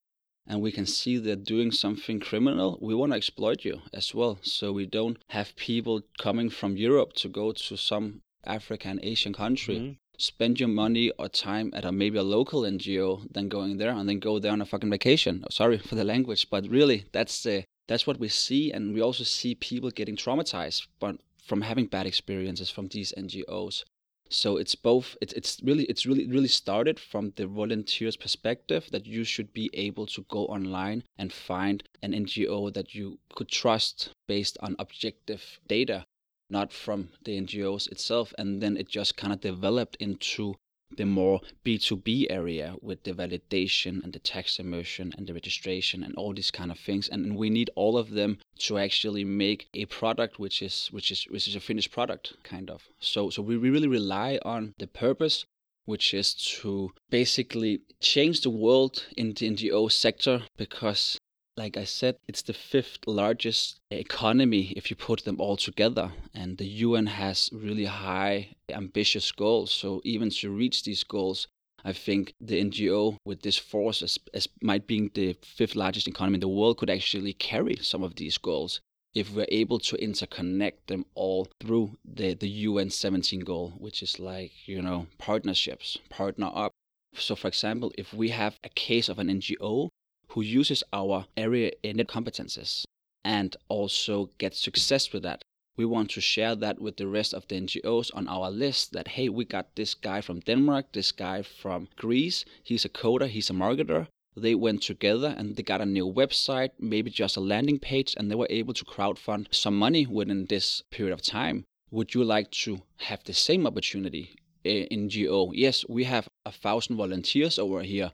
[0.50, 4.34] and we can see they're doing something criminal, we want to exploit you as well.
[4.42, 9.78] So we don't have people coming from Europe to go to some African Asian country.
[9.78, 9.96] Mhm.
[10.18, 14.08] Spend your money or time at a maybe a local NGO than going there and
[14.08, 15.44] then go there on a fucking vacation.
[15.50, 19.24] Sorry for the language, but really that's the that's what we see, and we also
[19.24, 23.84] see people getting traumatized, but from having bad experiences from these NGOs.
[24.33, 25.16] So it's both.
[25.21, 29.69] It's it's really it's really really started from the volunteers' perspective that you should be
[29.75, 35.59] able to go online and find an NGO that you could trust based on objective
[35.66, 36.07] data,
[36.49, 38.33] not from the NGOs itself.
[38.38, 40.55] And then it just kind of developed into
[40.96, 46.14] the more B2B area with the validation and the tax immersion and the registration and
[46.16, 47.09] all these kind of things.
[47.09, 51.24] And we need all of them to actually make a product which is which is
[51.24, 52.88] which is a finished product kind of.
[52.98, 55.44] So so we really rely on the purpose
[55.87, 61.18] which is to basically change the world in the NGO sector because
[61.61, 66.07] like I said, it's the fifth largest economy if you put them all together.
[66.33, 68.37] And the UN has really high,
[68.83, 69.70] ambitious goals.
[69.70, 71.49] So even to reach these goals,
[71.85, 76.37] I think the NGO with this force, as, as might being the fifth largest economy
[76.37, 78.81] in the world, could actually carry some of these goals
[79.14, 84.18] if we're able to interconnect them all through the, the UN 17 goal, which is
[84.18, 86.73] like, you know, partnerships, partner up.
[87.14, 89.89] So, for example, if we have a case of an NGO
[90.31, 92.85] who uses our area net competences
[93.25, 95.43] and also gets success with that.
[95.77, 99.09] We want to share that with the rest of the NGOs on our list that,
[99.09, 103.51] hey, we got this guy from Denmark, this guy from Greece, he's a coder, he's
[103.51, 104.07] a marketer.
[104.37, 108.31] They went together and they got a new website, maybe just a landing page, and
[108.31, 111.64] they were able to crowdfund some money within this period of time.
[111.90, 115.51] Would you like to have the same opportunity eh, in NGO?
[115.53, 118.12] Yes, we have a thousand volunteers over here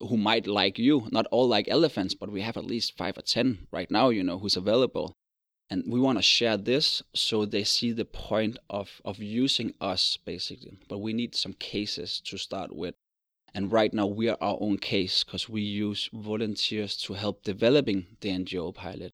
[0.00, 1.08] who might like you.
[1.10, 4.22] Not all like elephants, but we have at least five or ten right now, you
[4.22, 5.14] know, who's available.
[5.70, 10.16] And we want to share this so they see the point of, of using us,
[10.24, 10.78] basically.
[10.88, 12.94] But we need some cases to start with.
[13.54, 18.06] And right now, we are our own case because we use volunteers to help developing
[18.20, 19.12] the NGO pilot.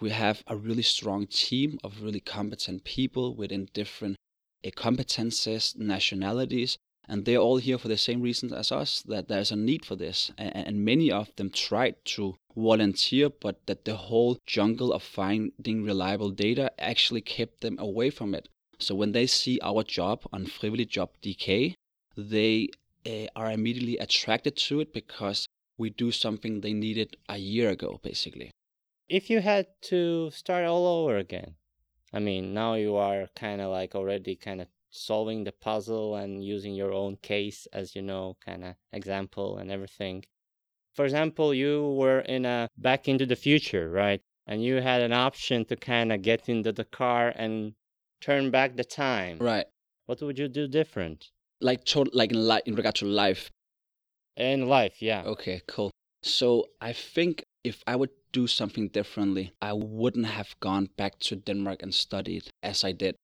[0.00, 4.16] We have a really strong team of really competent people within different
[4.64, 6.76] uh, competences, nationalities,
[7.08, 9.96] and they're all here for the same reasons as us that there's a need for
[9.96, 10.30] this.
[10.36, 16.30] And, many of them tried to volunteer but that the whole jungle of finding reliable
[16.30, 18.48] data actually kept them away from it.
[18.78, 21.74] So when they see our job on frivillig job dk
[22.16, 22.68] they
[23.06, 28.00] uh, are immediately attracted to it because we do something they needed a year ago
[28.02, 28.50] basically.
[29.08, 31.54] If you had to start all over again
[32.12, 36.44] i mean now you are kind of like already kind of solving the puzzle and
[36.44, 40.24] using your own case as you know kind of example and everything.
[40.94, 44.20] For example you were in a back into the future right?
[44.46, 47.74] And you had an option to kind of get into the car and
[48.20, 49.38] turn back the time.
[49.38, 49.66] Right.
[50.06, 51.30] What would you do different?
[51.60, 53.50] Like total like in, li- in regard to life?
[54.36, 55.22] In life yeah.
[55.24, 55.90] Okay cool.
[56.22, 61.34] So i think if i would do something differently i wouldn't have gone back to
[61.36, 63.16] denmark and studied as i did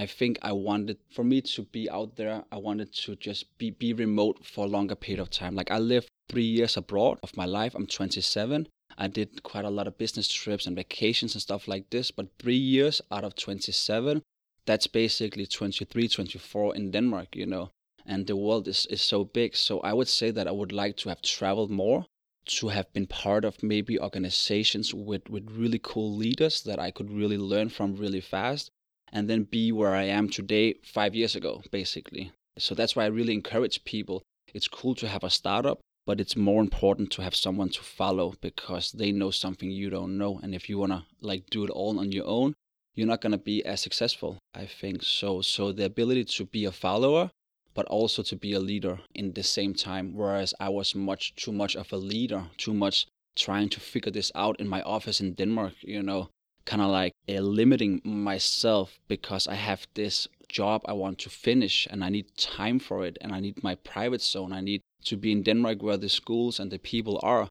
[0.00, 2.46] I think I wanted for me to be out there.
[2.50, 5.54] I wanted to just be be remote for a longer period of time.
[5.54, 7.74] Like I lived three years abroad of my life.
[7.74, 8.66] I'm 27.
[8.96, 12.10] I did quite a lot of business trips and vacations and stuff like this.
[12.10, 14.22] But three years out of 27,
[14.64, 17.70] that's basically 23, 24 in Denmark, you know.
[18.06, 19.54] And the world is, is so big.
[19.54, 22.06] So I would say that I would like to have traveled more,
[22.46, 27.10] to have been part of maybe organizations with, with really cool leaders that I could
[27.10, 28.70] really learn from really fast
[29.12, 32.32] and then be where I am today five years ago, basically.
[32.58, 34.22] So that's why I really encourage people.
[34.52, 38.34] It's cool to have a startup, but it's more important to have someone to follow
[38.40, 40.40] because they know something you don't know.
[40.42, 42.54] And if you wanna like do it all on your own,
[42.94, 44.38] you're not gonna be as successful.
[44.54, 45.42] I think so.
[45.42, 47.30] So the ability to be a follower,
[47.74, 50.14] but also to be a leader in the same time.
[50.14, 54.32] Whereas I was much too much of a leader, too much trying to figure this
[54.34, 56.28] out in my office in Denmark, you know,
[56.64, 61.86] kind of like uh, limiting myself because I have this job I want to finish
[61.90, 64.52] and I need time for it and I need my private zone.
[64.52, 67.48] I need to be in Denmark where the schools and the people are.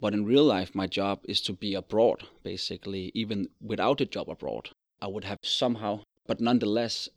[0.00, 4.30] But in real life, my job is to be abroad, basically, even without a job
[4.30, 4.70] abroad.
[5.00, 7.08] I would have somehow, but nonetheless,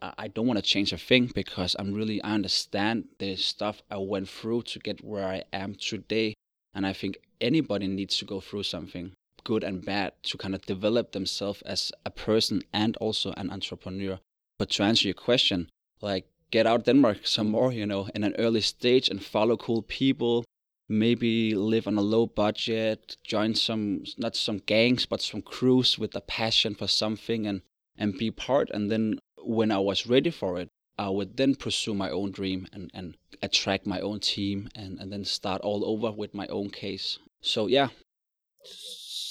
[0.00, 3.98] I don't want to change a thing because I'm really, I understand the stuff I
[3.98, 6.34] went through to get where I am today.
[6.74, 9.12] And I think anybody needs to go through something
[9.44, 14.18] good and bad to kind of develop themselves as a person and also an entrepreneur.
[14.58, 15.70] But to answer your question,
[16.00, 19.82] like get out Denmark some more, you know, in an early stage and follow cool
[19.82, 20.44] people,
[20.88, 26.14] maybe live on a low budget, join some not some gangs but some crews with
[26.14, 27.62] a passion for something and
[27.96, 30.68] and be part and then when I was ready for it,
[30.98, 35.12] I would then pursue my own dream and, and attract my own team and, and
[35.12, 37.18] then start all over with my own case.
[37.40, 37.88] So, yeah.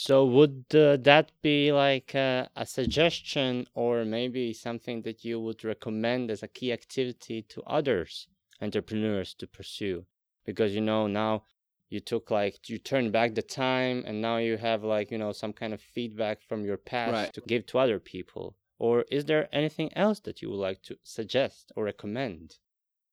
[0.06, 5.64] So, would uh, that be like a, a suggestion or maybe something that you would
[5.64, 8.28] recommend as a key activity to others,
[8.60, 10.08] entrepreneurs, to pursue?
[10.44, 11.46] Because, you know, now
[11.90, 15.32] you took like you turned back the time and now you have like you know
[15.32, 17.34] some kind of feedback from your past Right.
[17.36, 20.98] to give to other people or is there anything else that you would like to
[21.04, 22.58] suggest or recommend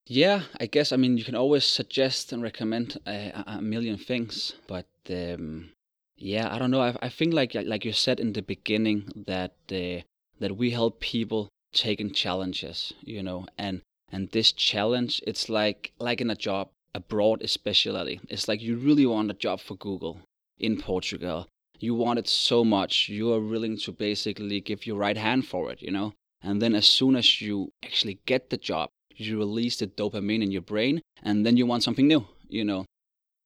[0.06, 3.96] Yeah, I guess I mean you can always suggest and recommend a, a- a million
[3.96, 5.70] things, but um,
[6.18, 6.82] yeah, I don't know.
[6.82, 10.02] I, I think like like you said in the beginning that uh,
[10.40, 16.20] that we help people taking challenges, you know, and and this challenge it's like like
[16.20, 18.20] in a job abroad especially.
[18.28, 20.20] It's like you really want a job for Google
[20.58, 21.46] in Portugal.
[21.80, 25.70] You want it so much, you are willing to basically give your right hand for
[25.70, 26.12] it, you know.
[26.42, 28.88] And then as soon as you actually get the job,
[29.18, 32.84] you release the dopamine in your brain and then you want something new you know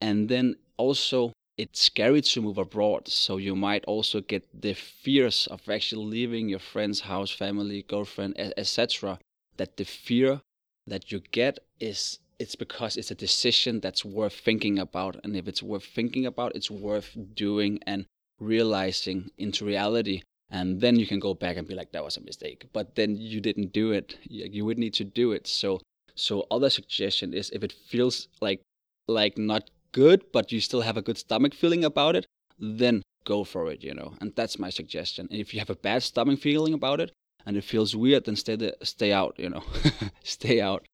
[0.01, 5.47] and then also it's scary to move abroad so you might also get the fears
[5.49, 9.19] of actually leaving your friend's house family girlfriend etc
[9.57, 10.41] that the fear
[10.87, 15.47] that you get is it's because it's a decision that's worth thinking about and if
[15.47, 18.07] it's worth thinking about it's worth doing and
[18.41, 22.21] realizing into reality and then you can go back and be like that was a
[22.21, 24.19] mistake but then you didn't do it.
[24.25, 25.47] You would need to do it.
[25.47, 25.81] So
[26.15, 28.61] so other suggestion is if it feels like
[29.09, 32.27] like not good but you still have a good stomach feeling about it
[32.59, 35.29] then go for it you know and that's my suggestion.
[35.31, 37.13] And if you have a bad stomach feeling about it
[37.47, 39.63] and it feels weird then stay the, stay out you know
[40.23, 40.87] stay out.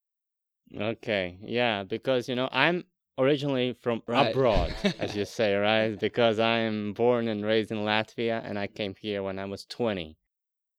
[0.76, 2.84] Okay yeah because you know i'm
[3.18, 4.30] originally from Right.
[4.30, 5.98] abroad as you say right?
[5.98, 10.16] Because i'm born and raised in latvia and i came here when i was 20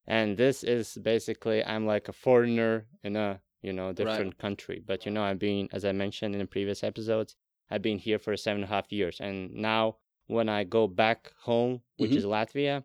[0.08, 4.82] and this is basically i'm like a foreigner in a you know different country.
[4.86, 7.36] But you know i've been as i mentioned in the previous episodes
[7.70, 9.96] i've been here for seven and a half years and now
[10.28, 12.18] when i go back home which Mhm.
[12.18, 12.84] is latvia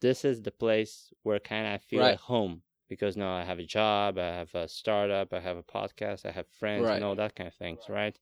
[0.00, 2.10] this is the place where kind of i feel Right.
[2.12, 5.62] like home because now i have a job i have a startup i have a
[5.62, 6.96] podcast i have friends Right.
[6.96, 8.18] and all that kind of things right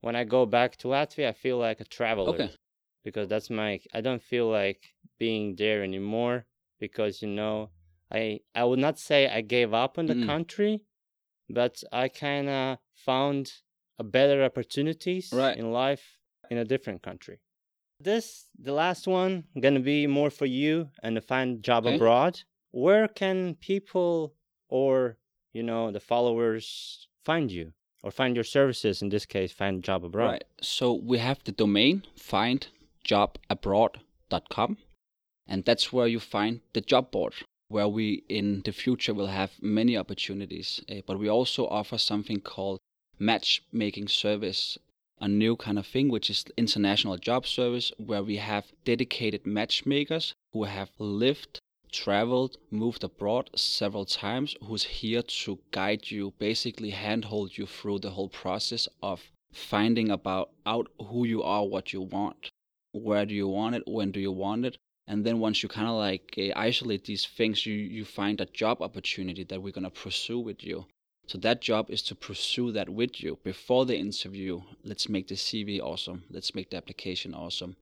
[0.00, 2.50] when i go back to latvia i feel like a traveler okay
[3.04, 6.46] because that's my i don't feel like being there anymore
[6.80, 7.70] because you know
[8.10, 10.26] i i would not say i gave up on the Mm.
[10.26, 10.80] country
[11.48, 13.52] but i kind of found
[14.04, 15.56] better opportunities Right.
[15.58, 16.18] in life
[16.50, 17.38] in a different country
[18.00, 21.96] this the last one gonna be more for you and to find job Okay.
[21.96, 22.40] abroad
[22.70, 24.34] where can people
[24.68, 25.16] or
[25.52, 27.72] you know the followers find you
[28.04, 30.44] or find your services in this case find job abroad Right.
[30.60, 32.02] So we have the domain
[33.48, 34.76] findjobabroad.com,
[35.46, 37.34] and that's where you find the job board,
[37.68, 40.80] where we in the future will have many opportunities.
[40.90, 42.78] Uh, but we also offer something called
[43.18, 44.78] matchmaking service,
[45.20, 50.34] a new kind of thing, which is international job service, where we have dedicated matchmakers
[50.52, 51.60] who have lived
[51.90, 58.10] traveled, moved abroad several times, who's here to guide you, basically handhold you through the
[58.10, 62.50] whole process of finding about out who you are, what you want,
[62.92, 65.88] where do you want it, when do you want it, and then once you kind
[65.88, 69.90] of like uh, isolate these things, you you find a job opportunity that we're gonna
[69.90, 70.86] pursue with you.
[71.28, 74.62] So that job is to pursue that with you before the interview.
[74.82, 76.24] Let's make the CV awesome.
[76.30, 77.76] Let's make the application awesome.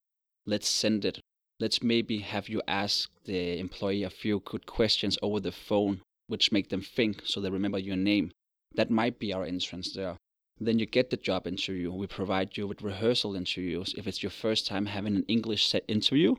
[0.45, 1.21] Let's send it
[1.59, 6.53] let's maybe have you ask the employee a few good questions over the phone, which
[6.53, 8.31] make them think so they remember your name.
[8.75, 10.17] That might be our entrance there.
[10.59, 11.93] Then you get the job interview.
[11.93, 13.95] We provide you with rehearsal interviews.
[13.97, 16.37] If it's your first time having an English set interview,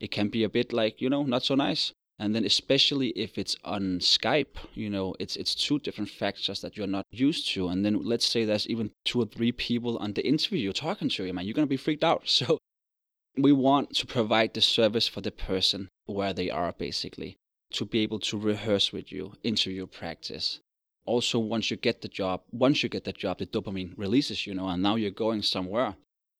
[0.00, 1.92] it can be a bit like, you know, not so nice.
[2.20, 6.76] And then especially if it's on Skype, you know, it's it's two different factors that
[6.76, 7.68] you're not used to.
[7.68, 11.08] And then let's say there's even two or three people on the interview you're talking
[11.10, 12.22] to, man, you're gonna be freaked out.
[12.38, 12.58] So
[13.36, 17.36] we want to provide the service for the person where they are basically
[17.72, 20.60] to be able to rehearse with you interview practice
[21.04, 24.54] also once you get the job once you get the job the dopamine releases you
[24.54, 25.94] know and now you're going somewhere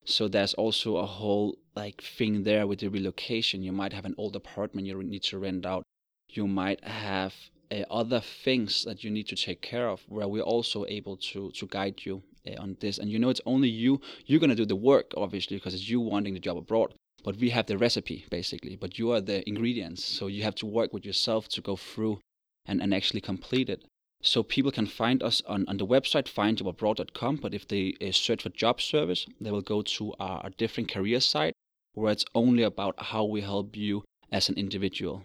[0.08, 3.62] so there's also a whole like thing there with the relocation.
[3.62, 5.82] You might have an old apartment you need to rent out.
[6.30, 7.34] You might have
[7.70, 11.50] uh, other things that you need to take care of where we're also able to
[11.50, 12.96] to guide you uh, on this.
[12.98, 15.90] And you know it's only you you're going to do the work obviously because it's
[15.90, 16.94] you wanting the job abroad.
[17.22, 18.76] But we have the recipe basically.
[18.76, 20.02] But you are the ingredients.
[20.04, 22.20] So you have to work with yourself to go through
[22.64, 23.84] and, and actually complete it
[24.20, 28.42] so people can find us on, on the website findjobabroad.com but if they uh, search
[28.42, 31.54] for job service they will go to our, our different career site
[31.94, 34.02] where it's only about how we help you
[34.32, 35.22] as an individual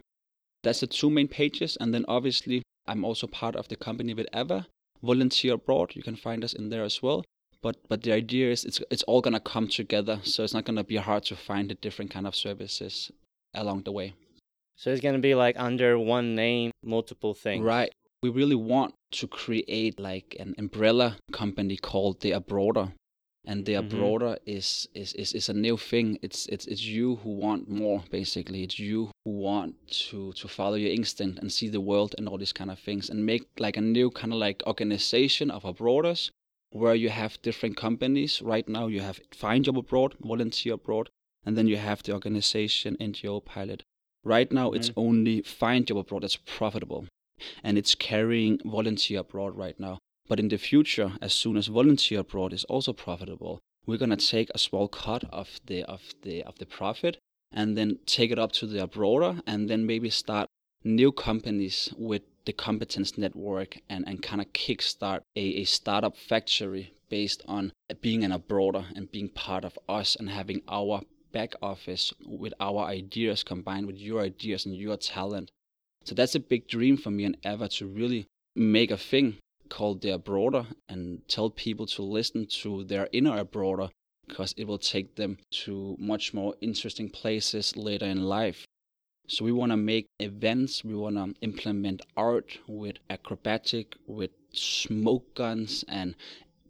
[0.64, 4.28] that's the two main pages and then obviously I'm also part of the company with
[4.34, 4.68] Ava,
[5.02, 5.96] Volunteer Abroad.
[5.96, 7.24] You can find us in there as well.
[7.62, 10.84] But but the idea is it's it's all gonna come together, so it's not gonna
[10.84, 13.10] be hard to find the different kind of services
[13.54, 14.14] along the way.
[14.76, 17.64] So it's gonna be like under one name, multiple things.
[17.64, 17.94] Right.
[18.24, 22.93] We really want to create like an umbrella company called the Abroader.
[23.45, 23.89] And the Mhm.
[23.89, 26.07] Abroader is, is, is, is a new thing.
[26.21, 28.63] It's it's it's you who want more basically.
[28.63, 29.76] It's you who want
[30.07, 33.09] to to follow your instinct and see the world and all these kind of things
[33.09, 36.32] and make like a new kind of like organization of abroaders
[36.71, 38.41] where you have different companies.
[38.41, 41.09] Right now you have Find Job Abroad, Volunteer Abroad,
[41.45, 43.84] and then you have the organization NGO Pilot.
[44.24, 47.05] Right now it's only Find Job Abroad that's profitable
[47.64, 50.00] and it's carrying volunteer abroad right now.
[50.28, 54.50] But in the future, as soon as volunteer abroad is also profitable, we're gonna take
[54.52, 57.18] a small cut of the of the of the profit
[57.52, 60.48] and then take it up to the abroader and then maybe start
[60.84, 66.94] new companies with the competence network and, and kind of kickstart a, a startup factory
[67.10, 67.72] based on
[68.02, 72.86] being an abroader and being part of us and having our back office with our
[72.86, 75.52] ideas combined with your ideas and your talent
[76.04, 79.38] so that's a big dream for me and Eva to really make a thing
[79.70, 83.89] called the Abroader and tell people to listen to their inner Abroader
[84.28, 88.66] because it will take them to much more interesting places later in life.
[89.28, 95.34] So we want to make events, we want to implement art with acrobatic, with smoke
[95.34, 96.16] guns and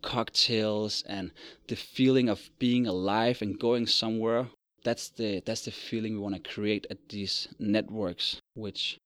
[0.02, 1.32] cocktails and
[1.68, 4.50] the feeling of being alive and going somewhere.
[4.84, 8.98] That's the that's the feeling we want to create at these networks, which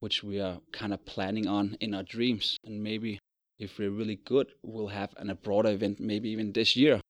[0.00, 2.56] which we are kind of planning on in our dreams.
[2.64, 3.18] And maybe
[3.58, 7.00] if we're really good, we'll have an abroad event maybe even this year.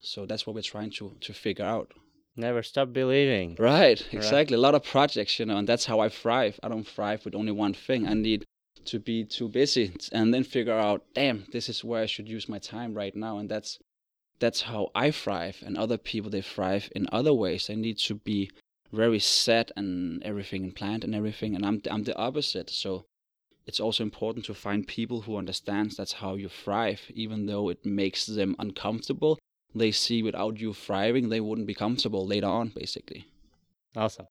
[0.00, 1.92] So that's what we're trying to, to figure out.
[2.34, 3.56] Never stop believing.
[3.58, 4.56] Right, exactly.
[4.56, 6.58] A lot of projects, you know, and that's how I thrive.
[6.62, 8.08] I don't thrive with only one thing.
[8.08, 8.44] I need
[8.86, 12.48] to be too busy and then figure out, damn, this is where I should use
[12.48, 13.38] my time right now.
[13.38, 13.78] And that's
[14.38, 15.62] that's how I thrive.
[15.64, 17.66] And other people they thrive in other ways.
[17.66, 18.50] They need to be
[18.92, 23.06] very set and everything and planned and everything and I'm I'm the opposite so
[23.66, 27.86] it's also important to find people who understands that's how you thrive even though it
[27.86, 29.38] makes them uncomfortable
[29.74, 33.26] they see without you thriving they wouldn't be comfortable later on basically
[33.94, 34.26] Awesome.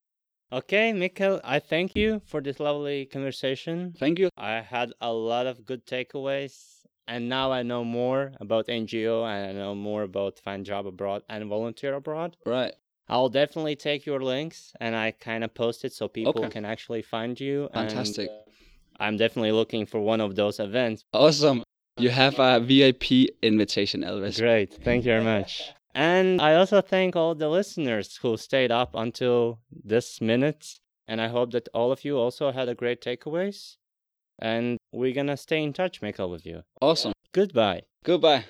[0.54, 3.94] Okay, Mikkel, I thank you for this lovely conversation.
[3.98, 8.68] thank you I had a lot of good takeaways, and now I know more about
[8.68, 12.36] NGO and I know more about Find Job Abroad and Volunteer Abroad.
[12.46, 12.74] right
[13.12, 16.50] I'll definitely take your links and I kind of post it so people Okay.
[16.50, 17.70] can actually find you.
[17.74, 18.30] and, Fantastic.
[18.30, 18.50] uh,
[19.00, 21.04] I'm definitely looking for one of those events.
[21.14, 21.64] awesome
[21.98, 23.04] you have a vip
[23.42, 24.74] invitation elvis Great.
[24.74, 25.74] Thank you very much.
[25.94, 29.60] And I also thank all the listeners who stayed up until
[29.94, 30.80] this minute.
[31.08, 33.76] And I hope that all of you also had a great takeaways.
[34.40, 36.64] And we're going to stay in touch, Mikkel, with you.
[36.82, 37.82] awesome Goodbye.
[38.06, 38.46] goodbye